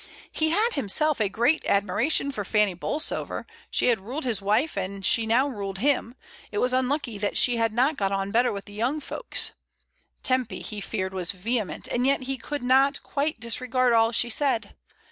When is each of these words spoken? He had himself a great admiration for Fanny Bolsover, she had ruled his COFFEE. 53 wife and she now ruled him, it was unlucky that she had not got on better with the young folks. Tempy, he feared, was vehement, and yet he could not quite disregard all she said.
He 0.31 0.49
had 0.49 0.69
himself 0.73 1.21
a 1.21 1.29
great 1.29 1.63
admiration 1.67 2.31
for 2.31 2.43
Fanny 2.43 2.73
Bolsover, 2.73 3.45
she 3.69 3.89
had 3.89 3.99
ruled 3.99 4.23
his 4.23 4.39
COFFEE. 4.39 4.47
53 4.47 4.47
wife 4.47 4.77
and 4.95 5.05
she 5.05 5.25
now 5.27 5.47
ruled 5.47 5.77
him, 5.77 6.15
it 6.51 6.57
was 6.57 6.73
unlucky 6.73 7.19
that 7.19 7.37
she 7.37 7.57
had 7.57 7.71
not 7.71 7.97
got 7.97 8.11
on 8.11 8.31
better 8.31 8.51
with 8.51 8.65
the 8.65 8.73
young 8.73 8.99
folks. 8.99 9.51
Tempy, 10.23 10.61
he 10.63 10.81
feared, 10.81 11.13
was 11.13 11.31
vehement, 11.31 11.87
and 11.87 12.07
yet 12.07 12.23
he 12.23 12.35
could 12.37 12.63
not 12.63 13.03
quite 13.03 13.39
disregard 13.39 13.93
all 13.93 14.11
she 14.11 14.27
said. 14.27 14.73